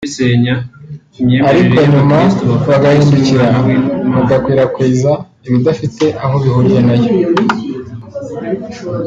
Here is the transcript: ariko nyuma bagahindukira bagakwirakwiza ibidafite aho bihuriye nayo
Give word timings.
ariko 1.49 1.77
nyuma 1.91 2.19
bagahindukira 2.67 3.45
bagakwirakwiza 4.13 5.11
ibidafite 5.47 6.05
aho 6.23 6.35
bihuriye 6.43 6.81
nayo 6.87 7.09